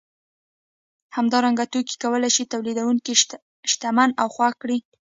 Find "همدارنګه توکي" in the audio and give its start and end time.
1.15-1.95